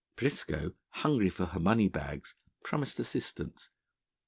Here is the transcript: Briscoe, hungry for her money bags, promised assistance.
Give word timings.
Briscoe, 0.15 0.71
hungry 0.89 1.29
for 1.29 1.45
her 1.45 1.59
money 1.59 1.87
bags, 1.87 2.33
promised 2.63 2.99
assistance. 2.99 3.69